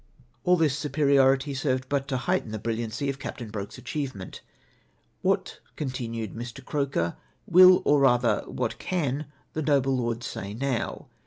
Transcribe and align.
All 0.43 0.57
this 0.57 0.75
superiority 0.75 1.53
served 1.53 1.87
but 1.87 2.07
to 2.07 2.17
heighten 2.17 2.49
the 2.51 2.57
brilliancy 2.57 3.07
of 3.11 3.19
Captain 3.19 3.51
Broke's 3.51 3.77
achievement. 3.77 4.41
What, 5.21 5.59
continued 5.75 6.33
Mr. 6.33 6.65
Croker, 6.65 7.17
will, 7.45 7.83
or 7.85 7.99
ra, 7.99 8.17
ther 8.17 8.43
what 8.47 8.79
can, 8.79 9.27
the 9.53 9.61
noble 9.61 9.95
lord 9.95 10.23
say 10.23 10.55
now? 10.55 11.05